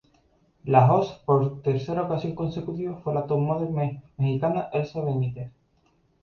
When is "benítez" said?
5.01-5.51